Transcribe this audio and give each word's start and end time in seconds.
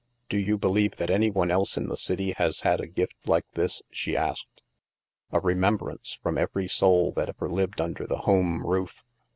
"Do 0.31 0.37
you 0.39 0.57
believe 0.57 0.95
that 0.95 1.11
any 1.11 1.29
one 1.29 1.51
else 1.51 1.77
in 1.77 1.87
the 1.87 1.95
city 1.95 2.31
has 2.37 2.61
had 2.61 2.81
a 2.81 2.87
gift 2.87 3.13
like 3.27 3.45
that?" 3.53 3.79
she 3.91 4.17
asked." 4.17 4.63
A 5.31 5.39
remembrance 5.39 6.17
from 6.23 6.39
every 6.39 6.67
soul 6.67 7.11
that 7.11 7.29
ever 7.29 7.47
lived 7.47 7.79
under 7.79 8.07
the 8.07 8.17
home 8.25 8.65
roof? 8.65 9.03